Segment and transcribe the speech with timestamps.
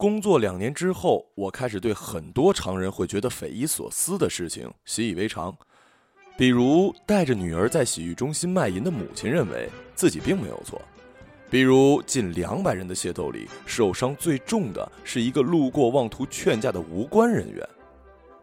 [0.00, 5.54] 工作两年之后，我开始对很多常人会觉得匪夷所思的事情习以为常，
[6.38, 10.80] 比如带着女儿在洗浴中心卖淫的母亲认为自己并没有错。
[11.50, 17.62] 比如，近两百人的械斗里，受伤最重的是一个路过妄图劝架的无关人员；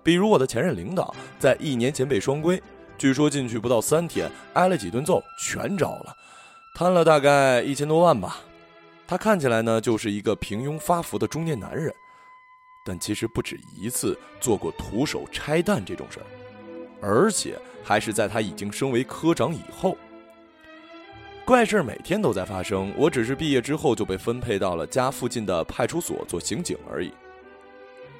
[0.03, 2.61] 比如，我的前任领导在一年前被双规，
[2.99, 6.15] 据说进去不到三天，挨了几顿揍，全招了，
[6.75, 8.41] 贪了大概一千多万吧。
[9.07, 11.93] 他看起来呢，就是一个平庸发福的中年男人，
[12.85, 16.25] 但其实不止一次做过徒手拆弹这种事儿，
[17.01, 19.97] 而且还是在他已经升为科长以后。
[21.45, 27.09] 怪事儿每天都在发生，我只是毕业之后就被分配到了家附近的派出所做刑警而已。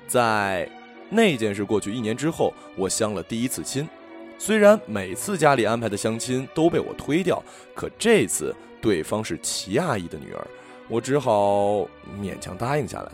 [0.08, 0.70] 在
[1.10, 3.86] 那件事过去一年之后，我相了第一次亲，
[4.38, 7.44] 虽然每次家里安排的相亲都被我推掉，
[7.76, 10.48] 可这次对方是齐阿姨的女儿，
[10.88, 11.88] 我只好
[12.20, 13.12] 勉强答应下来。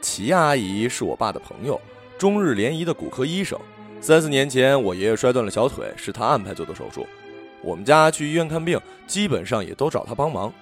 [0.00, 1.80] 齐阿姨是我爸的朋友，
[2.18, 3.58] 中日联谊的骨科医生。
[4.00, 7.06] 三四年前我爷爷摔断了小腿，是他安排做的手术。
[7.62, 10.52] 我们家去医院看病，基本上也都找他帮忙。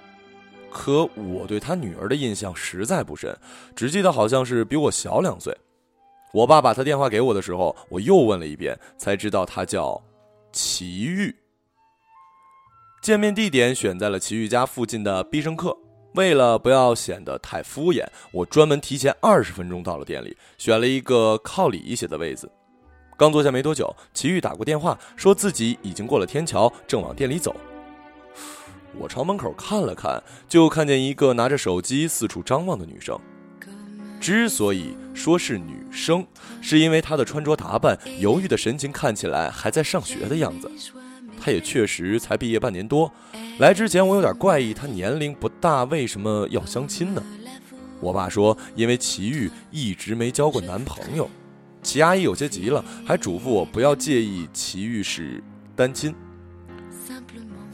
[0.70, 3.34] 可我对他女儿的印象实在不深，
[3.76, 5.56] 只记得好像是比我小两岁。
[6.32, 10.02] 我爸把他电话给我的时候，我又问了一遍，才知道他叫
[10.52, 11.34] 齐玉。
[13.00, 15.76] 见面地点选在了齐玉家附近的必胜客。
[16.14, 22.50] 为了不要显得太敷衍，我专门提前二十分钟到了店里，选了一个靠里一些的位子。
[23.16, 27.54] 刚坐下没多久，齐玉打过电话，说自己已经过了天桥，正往店里走。
[28.96, 33.18] 我朝门口看了看，就看见一个拿着手机四处张望的女生。
[34.20, 36.26] 之所以说是女生，
[36.60, 40.68] 是因为她的穿着打扮、犹豫的神情看起来还在上学的样子。
[41.40, 43.10] 她也确实才毕业半年多。
[43.58, 47.22] 来之前我有点怪异，她年龄不大，为什么要相亲呢？
[48.00, 51.28] 我爸说，因为齐玉一直没交过男朋友。
[51.82, 55.42] 齐阿姨有些急了，还嘱咐我不要介意齐玉是
[55.74, 56.14] 单亲。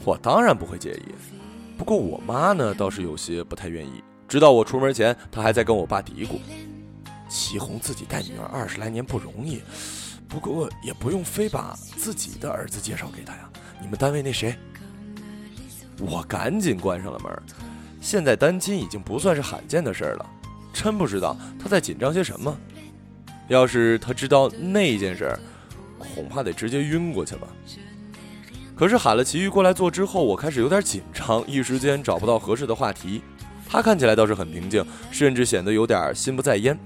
[0.03, 1.11] 我当然不会介意，
[1.77, 4.03] 不过我妈呢倒是有些不太愿意。
[4.27, 6.39] 直到我出门前，她还在跟我爸嘀咕
[7.29, 9.61] ：“齐红自己带女儿二十来年不容易，
[10.27, 13.49] 不过也不用非把自己的儿子介绍给她呀。
[13.81, 14.55] 你们单位那谁？”
[15.99, 17.31] 我赶紧关上了门。
[18.01, 20.29] 现在单亲已经不算是罕见的事儿了，
[20.73, 22.55] 真不知道他在紧张些什么。
[23.47, 25.39] 要是他知道那件事儿，
[25.97, 27.47] 恐怕得直接晕过去了。
[28.75, 33.21] 可是喊了齐豫过来坐之后，我开始有点紧张，一时间找不到合适的话题。
[33.67, 36.77] 他看起来倒是很平静，甚至显得有点心不在焉。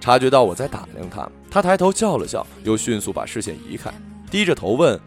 [0.00, 3.92] 察觉到我在打量他，他抬头笑了笑，又迅速把视线移开，
[4.30, 4.98] 低着头问：“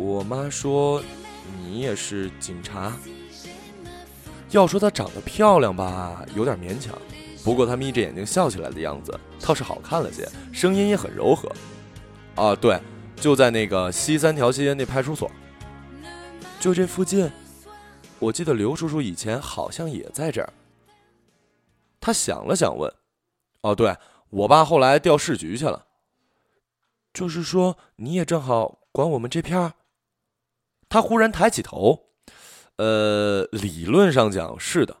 [0.00, 1.02] 我妈说，
[1.62, 2.96] 你也是警察？
[4.48, 6.96] 要说她长得漂亮吧，有点勉强。”
[7.44, 11.52] 不过她眯着眼睛笑起来的样子倒是好看了些，声音也很柔和。
[12.34, 12.80] 啊，对，
[13.16, 15.30] 就在那个西三条街那派出所，
[16.58, 17.30] 就这附近。
[18.18, 20.50] 我记得刘叔叔以前好像也在这儿。
[22.00, 22.90] 他想了想问
[23.60, 23.94] ：“哦，对
[24.30, 25.84] 我爸后来调市局去了。
[27.12, 29.74] 就是说你也正好管我们这片儿？”
[30.90, 32.10] 他忽然抬起头
[32.76, 34.98] ：“呃，理论上讲是的。”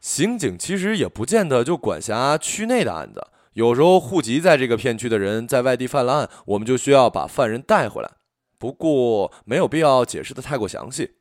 [0.00, 8.10] 刑警其实也不见得就管辖区内的案子，有时候户籍在这个片区的人在外地犯了案，我们就需要把犯人带回来。
[8.56, 11.16] 不过没有必要解释的太过详细。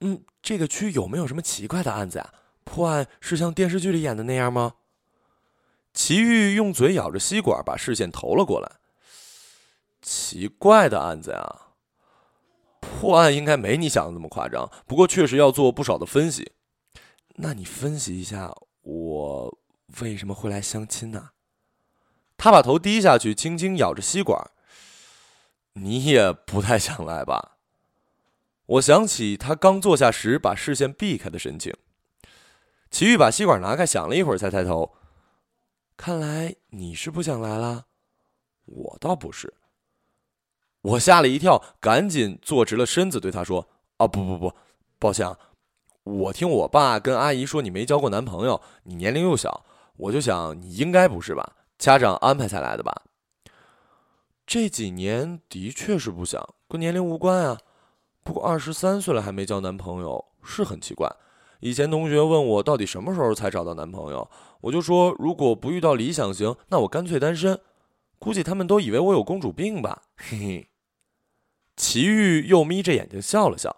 [0.00, 2.34] 嗯，这个区有没有什么奇怪的案子呀？
[2.64, 4.74] 破案是像电视剧里演的那样吗？
[5.94, 8.72] 齐豫用嘴咬着吸管，把视线投了过来。
[10.00, 11.71] 奇怪的案子呀，
[12.82, 16.52] 破案应该没你想的那么夸张，不过确实要做不少的分析。
[17.36, 19.58] 那你分析一下，我
[20.00, 21.30] 为什么会来相亲呢？
[22.36, 24.50] 他把头低下去，轻轻咬着吸管。
[25.74, 27.56] 你也不太想来吧？
[28.66, 31.74] 我想起他刚坐下时把视线避开的神情。
[32.90, 34.94] 齐豫把吸管拿开，想了一会儿，才抬头。
[35.96, 37.86] 看来你是不想来了，
[38.64, 39.54] 我倒不是。
[40.82, 43.68] 我吓了一跳，赶紧坐直了身子，对他说
[43.98, 44.52] ：“啊，不不不，
[44.98, 45.38] 抱歉。”啊。
[46.04, 49.64] 我听我爸跟阿姨说你没交过男朋友，你年龄又小，
[49.96, 51.52] 我就想你应该不是吧？
[51.78, 53.02] 家长安排才来的吧？
[54.44, 57.56] 这几年的确是不想，跟年龄无关啊。
[58.24, 61.08] 不过二十三岁了还没交男朋友是很奇怪。
[61.60, 64.28] 以前同学问我到底什么时候才找到男朋友，
[64.62, 67.60] 我就说如果不遇到理想型，那我干脆单身。
[68.18, 70.02] 估计他们都以为我有公主病吧？
[70.16, 70.68] 嘿嘿。
[71.76, 73.76] 齐豫又眯着眼睛笑了笑。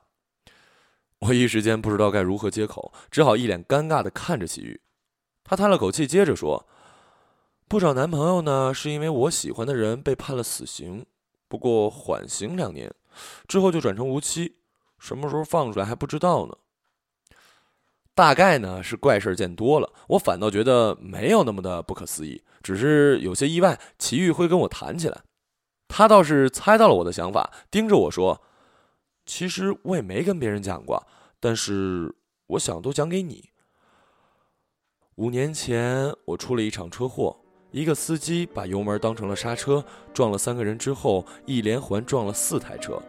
[1.21, 4.81] 我一时间不知道该如何接口，只好一脸尴尬的看着齐豫。
[5.43, 6.67] 他叹了口气，接着说
[7.69, 11.07] ：“不找男朋友呢，是因为我喜欢的人被判了死刑，
[11.49, 12.93] 不过缓刑两年，
[13.47, 14.57] 之后就转成无期，
[14.99, 16.55] 什么时候放出来还不知道呢。
[18.15, 25.23] 大概呢是怪事见多了，我反倒觉得没有那么的不可思议，只是有些意外，齐豫会跟我谈起来。
[25.97, 28.43] 他倒是猜到了我的想法，盯着我说。”
[29.27, 31.07] 其实我也没跟别人讲过，
[31.39, 32.13] 但是
[32.49, 33.51] 我想都讲给你。
[35.15, 37.37] 五年前我出了一场车祸，
[37.71, 43.01] 一个司机把油门当成了刹车，撞了三个人之后，一连环撞了四台车。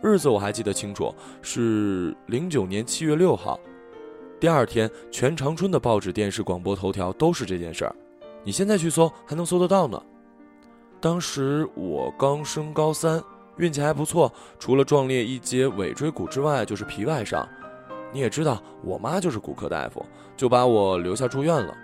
[0.00, 1.12] 日子我还记得清楚，
[1.42, 3.58] 是零九年七月六号。
[4.38, 7.96] 第二天，全长春的报纸、电视、广播头条都是这件事儿。
[8.44, 10.00] 你现在去搜，还能搜得到呢。
[11.00, 13.22] 当时我刚升高三。
[13.56, 17.46] 运气还不错，除了撞裂一节尾椎骨之外，就是皮外伤。
[18.10, 20.02] 你也知道，我妈就是骨科大夫，
[20.34, 21.74] 就把我留下住院了。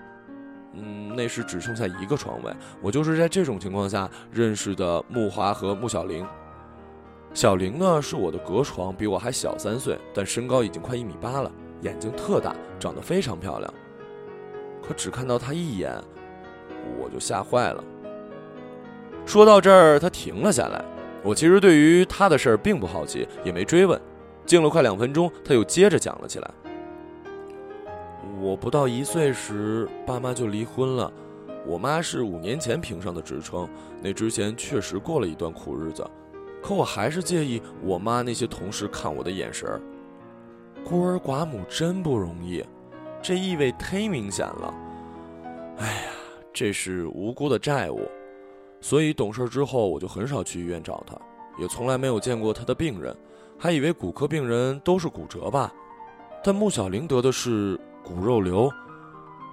[0.72, 6.26] 嗯，那时只剩下一个床位，我就是在这种情况下认识的穆华和穆小玲。
[7.34, 11.52] 小玲呢是我的隔床，比我还小三岁，但身高已经快一米八了，
[11.82, 13.74] 眼睛特大，长得非常漂亮。
[14.82, 15.92] 可只看到她一眼，
[16.98, 17.84] 我就吓坏了。
[19.26, 20.82] 说到这儿，他停了下来。
[21.22, 24.00] 我其实对于他的事儿并不好奇，也没追问。
[24.46, 26.48] 静了快两分钟，他又接着讲了起来。
[28.40, 31.12] 我不到一岁时，爸妈就离婚了。
[31.66, 33.68] 我妈是五年前评上的职称，
[34.00, 36.08] 那之前确实过了一段苦日子。
[36.62, 39.80] 可我还是介意我妈那些同事看我的眼神儿。
[40.84, 42.64] 孤儿寡母真不容易，
[43.20, 44.74] 这意味忒明显了。
[45.78, 46.10] 哎呀，
[46.52, 48.00] 这是无辜的债务。
[48.86, 51.18] 所以懂事之后，我就很少去医院找他，
[51.58, 53.12] 也从来没有见过他的病人，
[53.58, 55.74] 还以为骨科病人都是骨折吧。
[56.44, 58.70] 但穆小玲得的是骨肉瘤，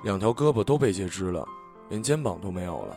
[0.03, 1.43] 两条胳膊都被截肢了，
[1.89, 2.95] 连肩膀都没有了。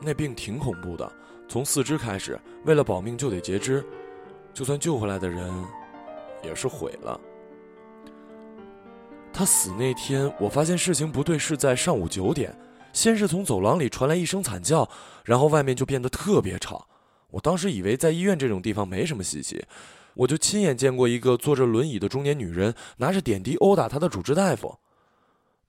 [0.00, 1.12] 那病挺恐怖的，
[1.46, 3.84] 从四肢开始，为了保命就得截肢，
[4.54, 5.52] 就算救回来的人，
[6.42, 7.20] 也是毁了。
[9.34, 12.58] 他死那天，我发现事情不对，是在上午九点。
[12.96, 14.88] 先是从走廊里传来一声惨叫，
[15.22, 16.88] 然后外面就变得特别吵。
[17.28, 19.62] 我当时以为在医院这种地方没什么稀奇，
[20.14, 24.78] 我就亲眼见过一个坐着轮椅的中年女人拿着点滴殴打她的主治大夫。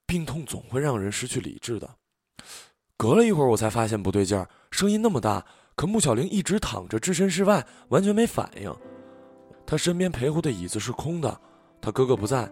[0.06, 1.96] 病痛总会让人失去理智的。
[2.96, 5.46] 隔了一会儿，我才发现不对劲儿，声音那么大，
[5.76, 8.74] 可穆小玲一直躺着，置身事外，完全没反应。
[9.66, 11.42] 她身边陪护的椅子是空的，
[11.82, 12.50] 她哥哥不在。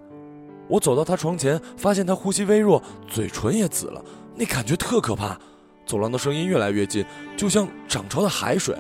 [0.68, 4.04] 我走到她床前，发现她呼吸微弱，嘴唇也紫了。
[4.36, 5.38] 那感觉特可怕，
[5.86, 7.06] 走廊的声音越来越近，
[7.38, 8.76] 就像涨潮的海水。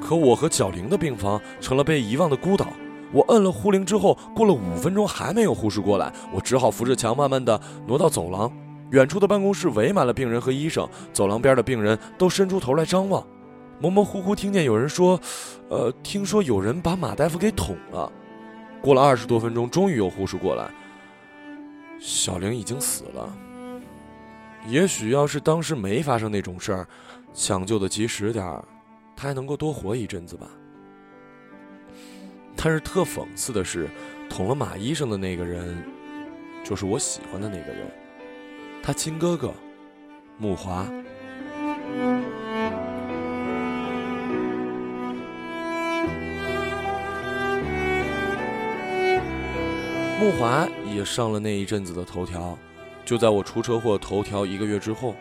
[0.00, 2.68] 可我和小玲的病房成了被遗忘的孤岛。
[3.12, 8.50] 我摁了呼铃之后，过了五分钟还没有护士过来，我只好扶着墙慢慢的挪到走廊。
[8.90, 13.24] 远处的办公室围满了病人和医生，走廊边的病人都伸出头来张望。
[13.80, 15.20] 模模糊糊听见有人说
[15.68, 18.10] ：“呃，听说有人把马大夫给捅了。”
[18.82, 20.68] 过了二十多分钟，终于有护士过来。
[21.98, 23.36] 小玲已经死了。
[24.66, 26.88] 也许要是当时没发生那种事儿，
[27.34, 28.64] 抢救的及时点儿，
[29.14, 30.48] 他还能够多活一阵子吧。
[32.56, 33.88] 但是特讽刺的是，
[34.30, 35.76] 捅了马医生的那个人，
[36.64, 37.90] 就是我喜欢的那个人，
[38.82, 39.52] 他亲哥哥，
[40.38, 40.86] 慕华。
[50.18, 52.58] 慕华也上了那一阵子的头条。
[53.04, 55.14] 就在我出车祸头条一个月之后，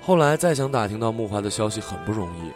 [0.00, 2.52] 后来再想打听到木华的消息很不容易，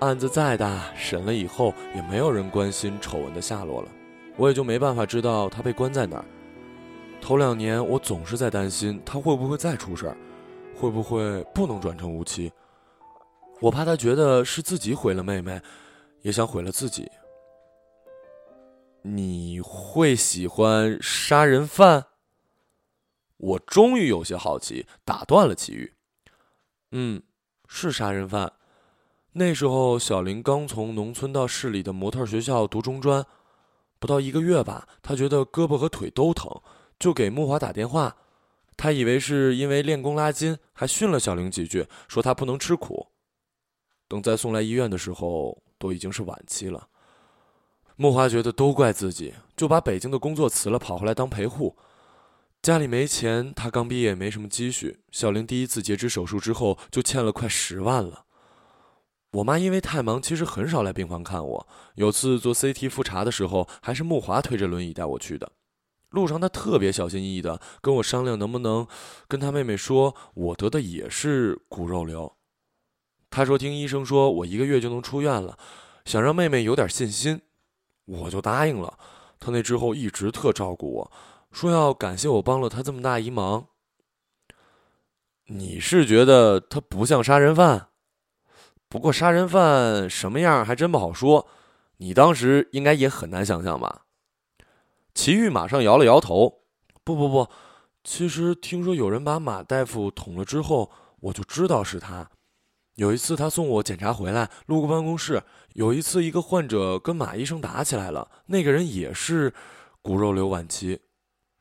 [0.00, 3.88] 案子再大，审了以后也没有人关心丑闻的下落了，
[4.36, 6.24] 我也就没办法知道他被关在哪儿。
[7.20, 10.16] 头两年我总是在担心他会不会再出事儿，
[10.74, 12.50] 会不会不能转成无期，
[13.60, 15.60] 我怕他觉得是自己毁了妹妹，
[16.22, 17.08] 也想毁了自己。
[19.02, 22.06] 你会喜欢杀人犯？
[23.42, 25.92] 我终于有些好奇，打断了齐豫。
[26.92, 27.20] 嗯，
[27.66, 28.52] 是杀人犯。
[29.32, 33.26] 那时候小林刚从农村到市里的模特学校读中专，
[33.98, 36.62] 不到一个月吧，他觉得胳膊和腿都疼，
[37.00, 38.16] 就给木华打电话。
[38.76, 43.08] 他以为是因为练功拉筋，还训了小林几句，说他不能吃苦。
[44.06, 46.88] 等再送来医院的时候，都已经是晚期了。
[47.96, 51.76] 木华觉得都怪自己，就把北京的工作辞了，跑回来当陪护。
[52.62, 55.00] 家里没钱，他刚毕业，没什么积蓄。
[55.10, 58.26] 小玲第一次截肢手术之后，就欠了快十万了。
[59.32, 61.68] 我妈因为太忙，其实很少来病房看我。
[61.96, 65.50] 有次做 CT 复查的时候，还是木华推着轮椅带我去的。
[66.10, 68.86] 路上，他特别小心翼翼的跟我商量，能不能
[69.26, 72.32] 跟他妹妹说，我得的也是骨肉瘤。
[73.28, 75.58] 他说听医生说我一个月就能出院了，
[76.04, 77.40] 想让妹妹有点信心，
[78.04, 78.96] 我就答应了。
[79.40, 81.12] 他那之后一直特照顾我，
[81.52, 83.68] 说要感谢我帮了他这么大一忙。
[85.46, 87.88] 你是觉得他不像杀人犯？
[88.88, 91.46] 不过杀人犯什么样还真不好说，
[91.98, 94.06] 你当时应该也很难想象吧？
[95.14, 96.62] 齐豫马上摇了摇头
[97.04, 97.48] ：“不不不，
[98.02, 100.90] 其实听说有人把马大夫捅了之后，
[101.20, 102.30] 我就知道是他。
[102.94, 105.42] 有一次他送我检查回来，路过办公室，
[105.74, 109.52] 有一次一个患者跟马医生打起来了，那个人也是
[110.02, 111.00] 骨肉瘤晚期，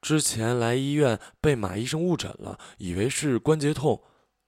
[0.01, 4.01] 之前来医院被马医生误诊了，以为是关节痛，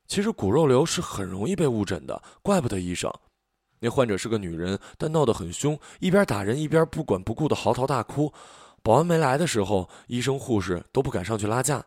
[0.07, 3.11] 其实骨肉瘤是很容易被误诊的，怪不得医生。
[3.79, 8.33] 那患者是个女人，但闹得很凶，一边打人一边不管不顾的嚎啕大哭。”
[8.81, 11.85] 保安没来的时候，医生护士都不敢上去拉架。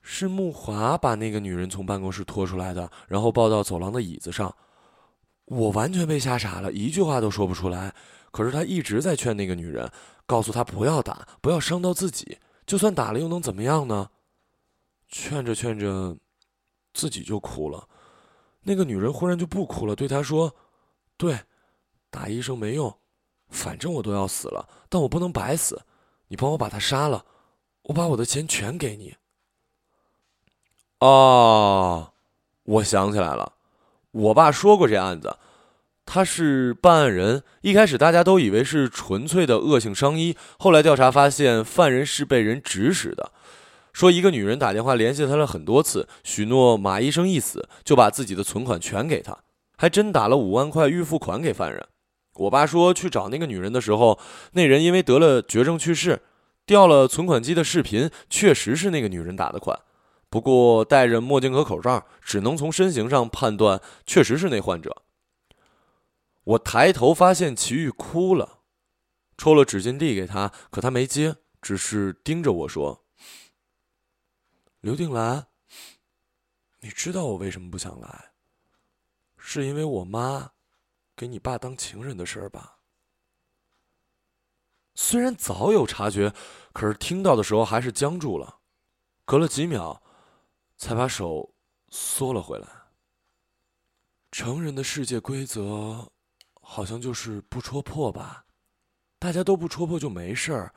[0.00, 4.54] 是木华把那个女人从办公室拖出来的，然后抱到走廊的椅子上。
[5.44, 7.94] 我完全被吓傻了，一句话都说不出来。
[8.30, 9.90] 可是他一直在劝那个女人，
[10.24, 12.38] 告诉她不要打，不要伤到自己。
[12.68, 14.10] 就算打了又能怎么样呢？
[15.08, 16.14] 劝着劝着，
[16.92, 17.88] 自己就哭了。
[18.60, 20.54] 那个女人忽然就不哭了，对他说
[21.16, 21.40] ：“对，
[22.10, 22.94] 打医生没用，
[23.48, 25.82] 反正我都要死了，但我不能白死。”
[26.28, 27.24] 你帮我把他杀了，
[27.84, 29.16] 我把我的钱全给你。
[30.98, 32.12] 哦，
[32.64, 33.54] 我想起来了，
[34.10, 35.34] 我爸说过这案子，
[36.10, 37.42] 他是办案人。
[37.60, 43.30] 一开始大家都以为是纯粹的恶性伤医，后来调查发现犯人是被人指使的，
[43.92, 49.36] 说一个女人打电话联系他了很多次，许诺马医生一死就把自己的存款全给他，
[49.76, 51.86] 还真打了五万块预付款给犯人。
[52.36, 54.18] 我爸说去找那个女人的时候，
[54.52, 56.22] 那人因为得了绝症去世，
[56.64, 59.78] 掉了存款机的视频，确实是那个女人打的款。
[60.30, 65.02] 不过戴着墨镜和口罩，只能从身形上判断，确实是那患者。
[66.48, 68.60] 我抬头发现齐豫哭了，
[69.36, 73.04] 抽了纸巾递给他，可他没接，只是盯着我说
[74.80, 75.48] ：“刘定兰，
[76.80, 78.32] 你知道我为什么不想来？
[79.36, 80.52] 是因为我妈。”
[81.18, 82.78] 给你爸当情人的事儿吧。
[84.94, 86.32] 虽然早有察觉，
[86.72, 88.60] 可是听到的时候还是僵住了，
[89.24, 90.00] 隔了几秒，
[90.76, 91.56] 才把手
[91.88, 92.68] 缩了回来。
[94.30, 96.12] 成人的世界规则，
[96.70, 98.44] 好像就是不戳破吧？
[99.18, 100.74] 大家都不戳破就没事儿。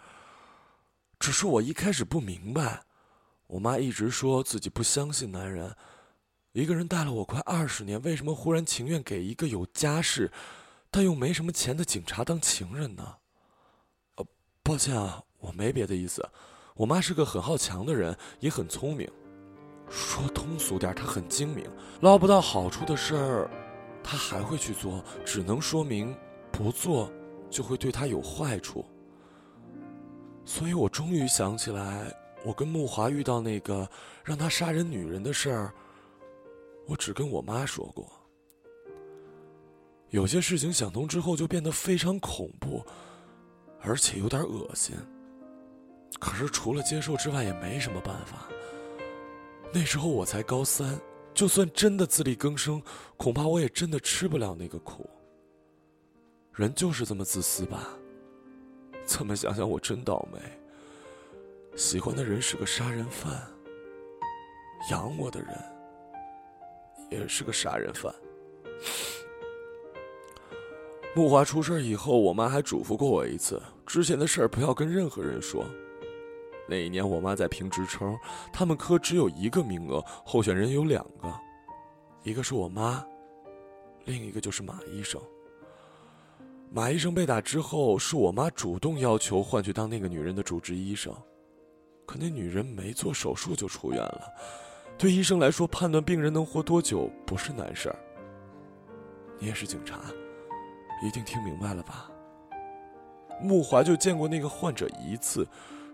[1.20, 2.86] 只是我一开始不明白，
[3.46, 5.76] 我妈一直说自己不相信男人。
[6.54, 10.32] 一个人带了我快二十年，为什么忽然情愿给一个有家室，
[10.90, 13.18] 但又没什么钱的警察当情人呢？
[14.16, 14.26] 呃，
[14.64, 16.26] 抱歉啊，我没别的意思。
[16.74, 19.12] 我妈是个很好强的人，也很聪明。
[19.90, 21.70] 说通俗点，她很精明，
[22.00, 23.52] 捞不到好处的事儿，
[24.03, 26.15] 他还会去做，只能说明
[26.51, 27.12] 不做
[27.50, 28.86] 就会对他有坏处。
[30.43, 32.12] 所以我终于想起来，
[32.43, 33.88] 我跟木华遇到那个
[34.24, 35.74] 让他杀人女人的事儿。
[36.88, 38.12] 我只跟我妈说过，
[40.10, 42.84] 有些事情想通之后就变得非常恐怖，
[43.81, 44.96] 而且有点恶心。
[46.20, 48.50] 可是除了接受之外也没什么办法。
[49.74, 51.00] 那时候我才高三，
[51.42, 52.80] 就算真的自力更生，
[53.18, 55.10] 恐怕我也真的吃不了那个苦。
[56.54, 57.98] 人就是这么自私吧？
[59.08, 60.40] 这么想想我真倒霉。
[61.76, 63.42] 喜欢的人是个杀人犯，
[64.92, 65.50] 养我的人。
[67.10, 68.14] 也是个杀人犯。
[71.16, 75.66] 木华出事以后，我妈还嘱咐过我一次：之前的事儿不要跟任何人说。
[76.72, 78.18] 那一年我妈在评职称，
[78.54, 81.30] 他们科只有一个名额，候选人有两个，
[82.24, 83.06] 一个是我妈，
[84.06, 85.22] 另一个就是马医生。
[86.72, 91.13] 马医生被打之后，是我妈主动要求换去当那个女人的主治医生，
[92.06, 94.22] 可那女人没做手术就出院了。
[94.98, 98.00] 对医生来说，判断病人能活多久不是难事儿。
[99.40, 100.00] 你也是警察，
[101.06, 102.10] 一定听明白了吧？
[103.42, 105.46] 木华就见过那个患者一次，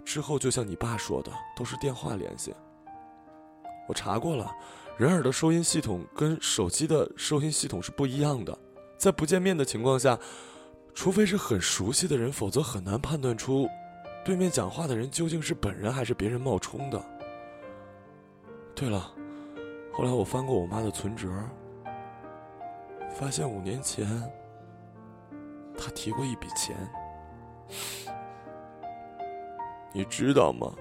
[0.07, 2.55] 之后就像你爸说的，都是电话联系。
[3.89, 4.49] 我查过了，
[4.95, 8.57] 人耳的收音系统跟手机的收音系统是不一样的，
[8.97, 10.17] 在不见面的情况下，
[10.93, 13.67] 除非是很熟悉的人，否则很难判断出
[14.23, 17.03] 对面讲话的人究竟是本人还是别人冒充的。
[18.73, 19.13] 对了，
[19.91, 21.27] 后来我翻过我妈的存折，
[23.13, 24.07] 发现五年前
[25.77, 26.77] 她提过一笔钱，
[29.97, 30.71] 你知道吗？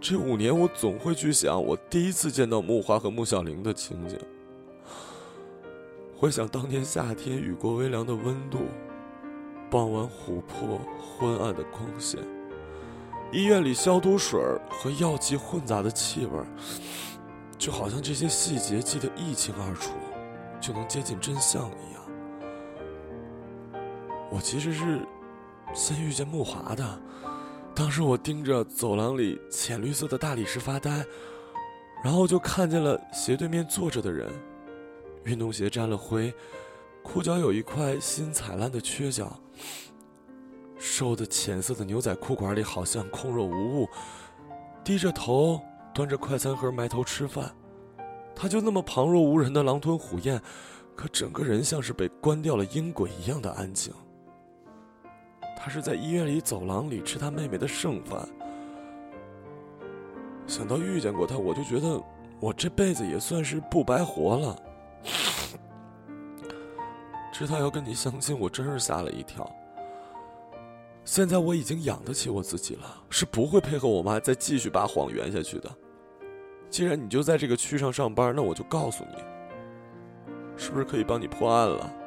[0.00, 4.16] 这五年我总会去想我第一次见到木花和穆小玲的情景，
[6.16, 8.60] 回想当年夏天雨过微凉的温度，
[9.68, 10.78] 傍晚琥珀
[11.18, 12.20] 昏暗的光线，
[13.32, 16.38] 医院里消毒水和药剂混杂的气味，
[17.58, 19.90] 就好像这些细节记得一清二楚，
[20.60, 22.02] 就能接近真相一样。
[24.30, 25.00] 我其实是
[25.74, 27.02] 先遇见木华的。
[27.74, 31.04] 当时我盯着走廊里浅绿色的大理石发呆，
[32.04, 34.30] 然后就看见了斜对面坐着的人，
[35.24, 36.32] 运动鞋沾了灰，
[37.02, 39.40] 裤脚有一块新踩烂的缺角，
[40.78, 43.88] 瘦的浅色的牛仔裤管里好像空若无物，
[44.84, 45.60] 低着头
[45.94, 47.54] 端着快餐盒埋头吃饭，
[48.34, 50.40] 他就那么旁若无人的狼吞虎咽，
[50.94, 53.92] 可整个人像是被关掉了音轨一样的安静。
[55.64, 58.28] 他是在医院里走廊里吃他妹妹的剩饭。
[60.44, 62.02] 想到遇见过他，我就觉得
[62.40, 64.62] 我这辈子也算是不白活了。
[67.32, 69.48] 知道要跟你相亲，我真是吓了一跳。
[71.04, 75.70] 现在我已经养得起我自己了，是不会配合我妈再继续把谎圆下去的。
[76.70, 79.22] 既然你就在这个区上上班，那我就告诉你，
[80.56, 82.01] 是不是可以帮你破案了？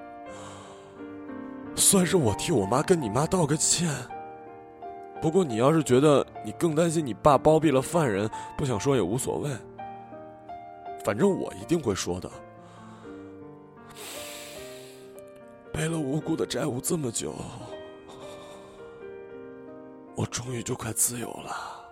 [1.76, 3.90] 算是我替我妈跟你妈道个歉。
[5.22, 9.50] 不过你要是觉得你更担心你爸包庇了犯人，不想说也无所谓。
[11.04, 12.30] 反正我一定会说的。
[15.72, 17.34] 背了无辜的债务这么久，
[20.16, 21.85] 我终于就快自由了。